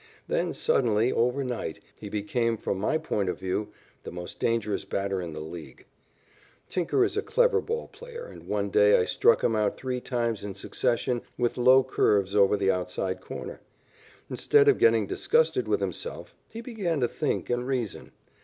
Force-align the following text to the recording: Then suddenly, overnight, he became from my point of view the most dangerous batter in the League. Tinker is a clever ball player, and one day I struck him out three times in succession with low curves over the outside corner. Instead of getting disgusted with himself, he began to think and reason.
Then 0.27 0.51
suddenly, 0.55 1.11
overnight, 1.13 1.79
he 1.99 2.09
became 2.09 2.57
from 2.57 2.79
my 2.79 2.97
point 2.97 3.29
of 3.29 3.37
view 3.39 3.71
the 4.01 4.09
most 4.09 4.39
dangerous 4.39 4.83
batter 4.83 5.21
in 5.21 5.31
the 5.31 5.39
League. 5.41 5.85
Tinker 6.67 7.05
is 7.05 7.15
a 7.15 7.21
clever 7.21 7.61
ball 7.61 7.87
player, 7.87 8.25
and 8.25 8.47
one 8.47 8.71
day 8.71 8.97
I 8.97 9.05
struck 9.05 9.43
him 9.43 9.55
out 9.55 9.77
three 9.77 10.01
times 10.01 10.43
in 10.43 10.55
succession 10.55 11.21
with 11.37 11.55
low 11.55 11.83
curves 11.83 12.35
over 12.35 12.57
the 12.57 12.71
outside 12.71 13.21
corner. 13.21 13.61
Instead 14.27 14.67
of 14.67 14.79
getting 14.79 15.05
disgusted 15.05 15.67
with 15.67 15.81
himself, 15.81 16.35
he 16.51 16.61
began 16.61 16.99
to 17.01 17.07
think 17.07 17.51
and 17.51 17.67
reason. 17.67 18.11